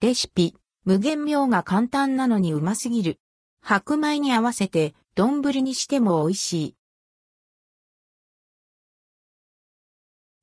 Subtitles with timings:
[0.00, 0.54] レシピ、
[0.86, 3.20] 無限妙が簡単なのにうますぎる。
[3.60, 6.76] 白米に合わせて、丼にしても美味しい。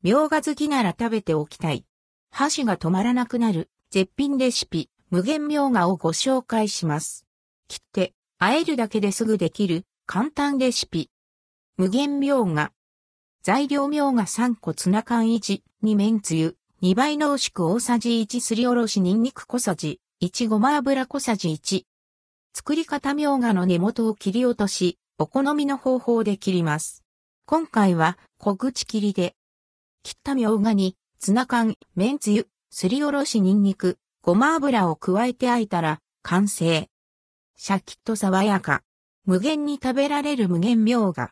[0.03, 1.85] 妙が好きなら食べておきたい。
[2.29, 7.25] 箸が止まらなくなる絶品レシピ、無限妙がをご紹介します。
[7.67, 11.09] 切って、和えるだけですぐできる簡単レシピ。
[11.77, 12.73] 無限妙が。
[13.41, 21.85] 材料妙が3個ツナ缶1、2麺つゆ、2倍濃縮大さじ1すりおろしニンニク小さじ、1ごま油小さじ1。
[22.53, 27.03] 作り方みょうがの根元を切り落とし、お好みの方法で切ります。
[27.47, 29.33] 今回は小口切りで、
[30.03, 36.87] 切ったみょうがにツナ缶、麺つゆ、すりおろしニンニク、ごま油を加えてあいたら完成。
[37.55, 38.83] シャキッと爽やか。
[39.25, 41.31] 無限に食べられる無限みょうが。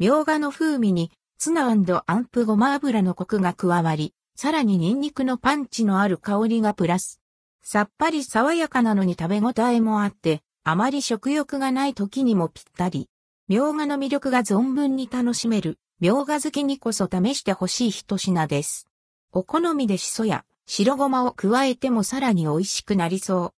[0.00, 7.20] みょうがの風味にツナアンプごま油のコクが加わり、さらにニンニクのパンチのある香りがプラス。
[7.62, 13.08] さっぱり爽やかなのに食べ応えもあって、あまり食欲がない時にもぴったり。
[13.48, 18.88] みょうがの魅力が存分に楽しめる、みょうが好きにこそ試してほしい一品です。
[19.32, 23.54] お好みでしそや白ごまを加えてもさらに美味しくなりそう。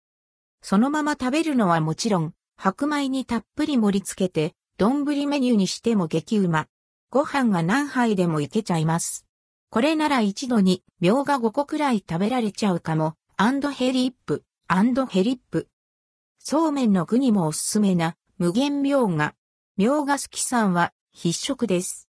[0.61, 6.67] そのまま食べるのはもちろん、白米にたっぷり盛り付けて、丼メニューにしても激うま。
[7.11, 9.24] ご飯が何杯でもいけちゃいます。
[9.75, 15.67] これなら一度に、ミョウガ5個くらい食べられちゃうかも、アンドヘリップ、アンドヘリップ。
[16.39, 19.35] そうめんの具にもおすすめな、無限ミョウガ。
[19.75, 22.03] ミョウガ好きさんは必食です。